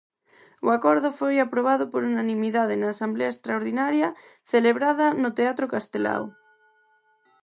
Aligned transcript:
O 0.67 0.67
acordo 0.77 1.09
foi 1.19 1.35
aprobado 1.39 1.85
por 1.93 2.01
unanimidade 2.11 2.75
na 2.81 2.87
asemblea 2.93 3.33
extraordinaria 3.33 4.07
celebrada 4.51 5.05
no 5.21 5.29
Teatro 5.37 5.65
Castelao. 5.73 6.25